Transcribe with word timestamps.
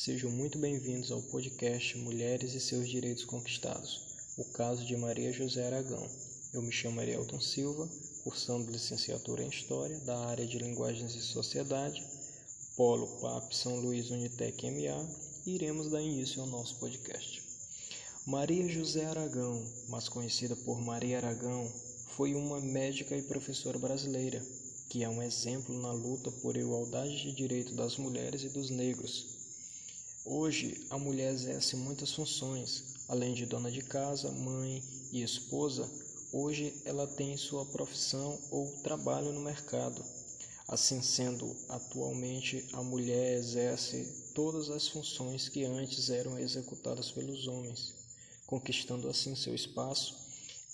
Sejam 0.00 0.30
muito 0.30 0.60
bem-vindos 0.60 1.10
ao 1.10 1.20
podcast 1.20 1.98
Mulheres 1.98 2.54
e 2.54 2.60
seus 2.60 2.88
Direitos 2.88 3.24
Conquistados, 3.24 4.00
o 4.36 4.44
caso 4.44 4.86
de 4.86 4.96
Maria 4.96 5.32
José 5.32 5.66
Aragão. 5.66 6.08
Eu 6.54 6.62
me 6.62 6.70
chamo 6.70 7.00
Arielton 7.00 7.40
Silva, 7.40 7.90
cursando 8.22 8.70
licenciatura 8.70 9.42
em 9.42 9.48
História 9.48 9.98
da 10.02 10.16
área 10.26 10.46
de 10.46 10.56
Linguagens 10.56 11.16
e 11.16 11.20
Sociedade, 11.20 12.06
Polo 12.76 13.08
PAP 13.20 13.52
São 13.52 13.80
Luís 13.80 14.08
Unitec 14.10 14.70
MA, 14.70 15.04
e 15.44 15.56
iremos 15.56 15.90
dar 15.90 16.00
início 16.00 16.40
ao 16.40 16.46
nosso 16.46 16.76
podcast. 16.76 17.42
Maria 18.24 18.68
José 18.68 19.04
Aragão, 19.04 19.66
mais 19.88 20.08
conhecida 20.08 20.54
por 20.54 20.80
Maria 20.80 21.16
Aragão, 21.16 21.68
foi 22.16 22.36
uma 22.36 22.60
médica 22.60 23.16
e 23.16 23.22
professora 23.22 23.80
brasileira 23.80 24.40
que 24.88 25.04
é 25.04 25.08
um 25.08 25.22
exemplo 25.22 25.76
na 25.82 25.92
luta 25.92 26.30
por 26.30 26.56
igualdade 26.56 27.20
de 27.20 27.32
direito 27.32 27.74
das 27.74 27.96
mulheres 27.98 28.42
e 28.42 28.48
dos 28.48 28.70
negros. 28.70 29.37
Hoje, 30.30 30.84
a 30.90 30.98
mulher 30.98 31.32
exerce 31.32 31.74
muitas 31.74 32.12
funções, 32.12 32.84
além 33.08 33.32
de 33.32 33.46
dona 33.46 33.70
de 33.70 33.80
casa, 33.80 34.30
mãe 34.30 34.84
e 35.10 35.22
esposa. 35.22 35.90
Hoje, 36.30 36.74
ela 36.84 37.06
tem 37.06 37.34
sua 37.38 37.64
profissão 37.64 38.38
ou 38.50 38.70
trabalho 38.82 39.32
no 39.32 39.40
mercado. 39.40 40.04
Assim 40.68 41.00
sendo, 41.00 41.56
atualmente 41.70 42.62
a 42.74 42.82
mulher 42.82 43.38
exerce 43.38 44.06
todas 44.34 44.68
as 44.68 44.86
funções 44.86 45.48
que 45.48 45.64
antes 45.64 46.10
eram 46.10 46.38
executadas 46.38 47.10
pelos 47.10 47.46
homens, 47.46 47.94
conquistando 48.46 49.08
assim 49.08 49.34
seu 49.34 49.54
espaço 49.54 50.14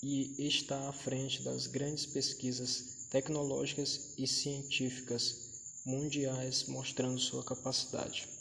e 0.03 0.35
está 0.37 0.89
à 0.89 0.91
frente 0.91 1.41
das 1.43 1.65
grandes 1.65 2.05
pesquisas 2.05 3.07
tecnológicas 3.09 4.15
e 4.17 4.27
científicas 4.27 5.81
mundiais, 5.85 6.65
mostrando 6.67 7.17
sua 7.17 7.41
capacidade. 7.41 8.34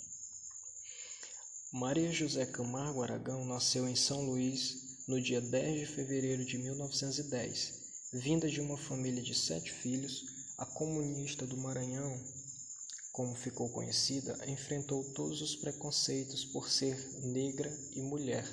Maria 1.76 2.12
José 2.12 2.46
Camargo 2.46 3.02
Aragão 3.02 3.44
nasceu 3.44 3.88
em 3.88 3.96
São 3.96 4.24
Luís 4.24 5.04
no 5.08 5.20
dia 5.20 5.40
10 5.40 5.80
de 5.80 5.86
fevereiro 5.86 6.44
de 6.44 6.56
1910. 6.56 8.12
Vinda 8.12 8.48
de 8.48 8.60
uma 8.60 8.76
família 8.76 9.20
de 9.20 9.34
sete 9.34 9.72
filhos, 9.72 10.54
a 10.56 10.64
comunista 10.64 11.44
do 11.44 11.56
Maranhão, 11.56 12.16
como 13.10 13.34
ficou 13.34 13.68
conhecida, 13.70 14.38
enfrentou 14.46 15.02
todos 15.14 15.42
os 15.42 15.56
preconceitos 15.56 16.44
por 16.44 16.70
ser 16.70 16.96
negra 17.24 17.76
e 17.96 18.00
mulher. 18.02 18.48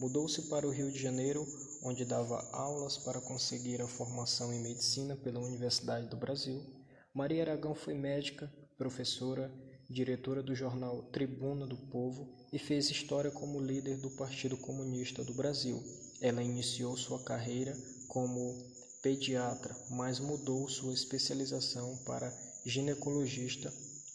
Mudou-se 0.00 0.48
para 0.48 0.66
o 0.66 0.70
Rio 0.70 0.90
de 0.90 0.98
Janeiro, 0.98 1.46
onde 1.82 2.06
dava 2.06 2.48
aulas 2.50 2.96
para 2.96 3.20
conseguir 3.20 3.82
a 3.82 3.86
formação 3.86 4.54
em 4.54 4.62
medicina 4.62 5.14
pela 5.16 5.38
Universidade 5.38 6.08
do 6.08 6.16
Brasil. 6.16 6.64
Maria 7.12 7.42
Aragão 7.42 7.74
foi 7.74 7.92
médica, 7.92 8.50
professora, 8.78 9.52
diretora 9.88 10.42
do 10.42 10.54
jornal 10.54 11.02
Tribuna 11.12 11.66
do 11.66 11.76
Povo 11.76 12.28
e 12.52 12.58
fez 12.58 12.90
história 12.90 13.30
como 13.30 13.60
líder 13.60 13.98
do 13.98 14.10
Partido 14.10 14.56
Comunista 14.56 15.22
do 15.24 15.34
Brasil. 15.34 15.82
Ela 16.20 16.42
iniciou 16.42 16.96
sua 16.96 17.22
carreira 17.22 17.76
como 18.08 18.54
pediatra, 19.02 19.76
mas 19.90 20.18
mudou 20.18 20.68
sua 20.68 20.94
especialização 20.94 21.96
para 22.06 22.32
ginecologista 22.64 23.72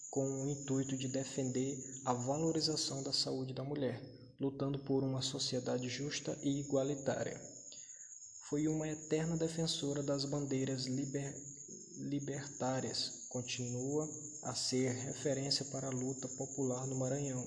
com 0.10 0.26
o 0.26 0.50
intuito 0.50 0.98
de 0.98 1.08
defender 1.08 1.78
a 2.04 2.14
valorização 2.14 3.04
da 3.04 3.14
saúde 3.14 3.54
da 3.54 3.64
mulher, 3.64 4.02
lutando 4.40 4.80
por 4.80 5.04
uma 5.04 5.22
sociedade 5.22 5.88
justa 5.88 6.36
e 6.42 6.60
igualitária. 6.62 7.40
Foi 8.50 8.68
uma 8.68 8.88
eterna 8.88 9.38
defensora 9.38 10.02
das 10.02 10.26
bandeiras 10.26 10.88
liber, 10.88 11.32
libertárias, 12.00 13.26
continua 13.30 14.10
a 14.44 14.56
ser 14.56 14.94
referência 14.94 15.66
para 15.66 15.88
a 15.88 15.92
luta 15.92 16.28
popular 16.28 16.88
no 16.88 16.96
Maranhão. 16.96 17.46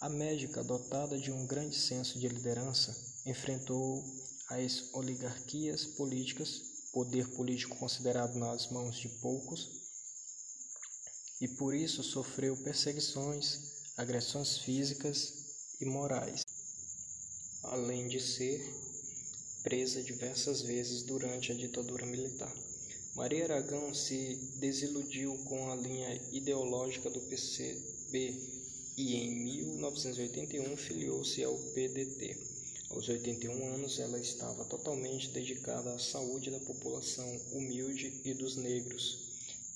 A 0.00 0.08
médica, 0.08 0.62
dotada 0.62 1.18
de 1.18 1.30
um 1.30 1.46
grande 1.46 1.76
senso 1.76 2.18
de 2.18 2.28
liderança, 2.28 2.94
enfrentou 3.24 4.04
as 4.50 4.92
oligarquias 4.92 5.86
políticas, 5.86 6.62
poder 6.92 7.28
político 7.30 7.76
considerado 7.76 8.34
nas 8.34 8.68
mãos 8.68 8.96
de 8.96 9.08
poucos, 9.08 9.82
e 11.40 11.48
por 11.48 11.74
isso 11.74 12.02
sofreu 12.02 12.56
perseguições, 12.58 13.92
agressões 13.96 14.58
físicas 14.58 15.32
e 15.80 15.84
morais, 15.84 16.42
além 17.62 18.08
de 18.08 18.20
ser 18.20 18.60
presa 19.62 20.02
diversas 20.02 20.60
vezes 20.60 21.02
durante 21.02 21.50
a 21.50 21.54
ditadura 21.54 22.04
militar. 22.04 22.52
Maria 23.14 23.44
Aragão 23.44 23.94
se 23.94 24.34
desiludiu 24.56 25.38
com 25.44 25.70
a 25.70 25.76
linha 25.76 26.20
ideológica 26.32 27.08
do 27.08 27.20
PCB 27.20 28.34
e 28.96 29.14
em 29.14 29.30
1981 29.30 30.76
filiou-se 30.76 31.44
ao 31.44 31.56
PDT. 31.56 32.36
Aos 32.90 33.08
81 33.08 33.74
anos, 33.74 34.00
ela 34.00 34.18
estava 34.18 34.64
totalmente 34.64 35.30
dedicada 35.30 35.94
à 35.94 35.98
saúde 35.98 36.50
da 36.50 36.58
população 36.58 37.40
humilde 37.52 38.20
e 38.24 38.34
dos 38.34 38.56
negros. 38.56 39.24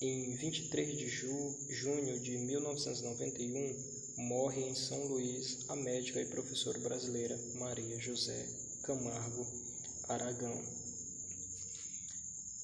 Em 0.01 0.35
23 0.35 0.97
de 0.97 1.07
ju 1.07 1.55
junho 1.69 2.19
de 2.19 2.37
1991, 2.37 3.75
morre 4.17 4.63
em 4.63 4.75
São 4.75 5.01
Luís 5.07 5.59
a 5.69 5.77
médica 5.77 6.21
e 6.21 6.25
professora 6.25 6.79
brasileira 6.79 7.39
Maria 7.55 7.97
José 7.99 8.45
Camargo 8.83 9.47
Aragão. 10.09 10.78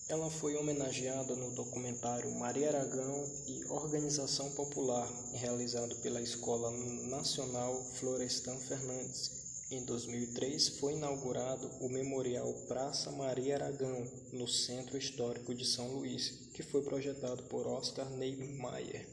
Ela 0.08 0.30
foi 0.30 0.56
homenageada 0.56 1.36
no 1.36 1.50
documentário 1.50 2.30
Maria 2.36 2.70
Aragão 2.70 3.28
e 3.48 3.66
Organização 3.66 4.52
Popular, 4.52 5.12
realizado 5.34 5.96
pela 5.96 6.22
Escola 6.22 6.70
Nacional 7.10 7.84
Florestan 7.96 8.56
Fernandes. 8.60 9.32
Em 9.72 9.84
2003 9.84 10.78
foi 10.80 10.94
inaugurado 10.94 11.68
o 11.82 11.90
Memorial 11.90 12.54
Praça 12.68 13.12
Maria 13.12 13.56
Aragão, 13.56 14.06
no 14.32 14.48
Centro 14.48 14.96
Histórico 14.96 15.56
de 15.56 15.66
São 15.66 15.88
Luís, 15.88 16.52
que 16.54 16.62
foi 16.62 16.84
projetado 16.84 17.42
por 17.46 17.66
Oscar 17.66 18.08
Niemeyer. 18.12 19.10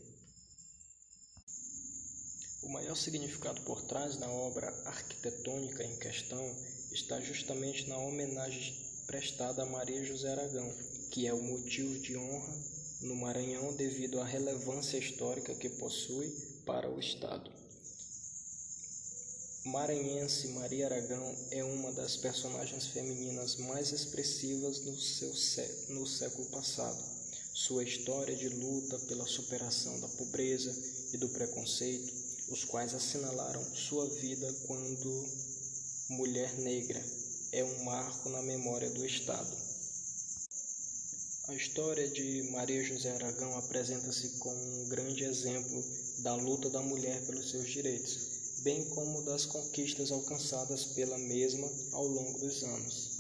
O 2.65 2.69
maior 2.69 2.97
significado 2.97 3.63
por 3.63 3.81
trás 3.85 4.19
da 4.19 4.29
obra 4.29 4.69
arquitetônica 4.85 5.83
em 5.85 5.99
questão 5.99 6.55
está 6.93 7.19
justamente 7.19 7.89
na 7.89 7.97
homenagem 7.97 8.92
prestada 9.13 9.63
a 9.63 9.67
Maria 9.67 10.03
José 10.03 10.33
Aragão, 10.33 10.73
que 11.11 11.27
é 11.27 11.35
o 11.35 11.43
motivo 11.43 11.99
de 11.99 12.17
honra 12.17 12.55
no 13.03 13.15
Maranhão 13.15 13.75
devido 13.75 14.19
à 14.19 14.25
relevância 14.25 14.97
histórica 14.97 15.55
que 15.55 15.69
possui 15.69 16.35
para 16.65 16.89
o 16.91 16.99
Estado. 16.99 17.51
Maranhense 19.67 20.49
Maria 20.49 20.87
Aragão 20.87 21.37
é 21.51 21.63
uma 21.63 21.93
das 21.93 22.17
personagens 22.17 22.87
femininas 22.87 23.57
mais 23.57 23.93
expressivas 23.93 24.83
no, 24.83 24.99
seu 24.99 25.31
no 25.91 26.07
século 26.07 26.49
passado. 26.49 26.99
Sua 27.53 27.85
história 27.85 28.35
de 28.35 28.49
luta 28.49 28.99
pela 29.01 29.27
superação 29.27 30.01
da 30.01 30.09
pobreza 30.09 30.75
e 31.13 31.19
do 31.19 31.29
preconceito, 31.29 32.11
os 32.49 32.65
quais 32.65 32.95
assinalaram 32.95 33.63
sua 33.75 34.09
vida 34.09 34.51
quando 34.67 35.27
mulher 36.09 36.59
negra, 36.61 37.05
é 37.53 37.63
um 37.63 37.85
marco 37.85 38.31
na 38.31 38.41
memória 38.41 38.89
do 38.89 39.05
Estado. 39.05 39.55
A 41.49 41.55
história 41.55 42.09
de 42.09 42.49
Maria 42.51 42.83
José 42.83 43.13
Aragão 43.13 43.55
apresenta-se 43.59 44.39
como 44.39 44.57
um 44.57 44.89
grande 44.89 45.25
exemplo 45.25 45.85
da 46.21 46.35
luta 46.35 46.71
da 46.71 46.81
mulher 46.81 47.21
pelos 47.27 47.51
seus 47.51 47.69
direitos, 47.69 48.61
bem 48.63 48.87
como 48.87 49.23
das 49.25 49.45
conquistas 49.45 50.11
alcançadas 50.11 50.87
pela 50.87 51.19
mesma 51.19 51.71
ao 51.93 52.07
longo 52.07 52.39
dos 52.39 52.63
anos. 52.63 53.12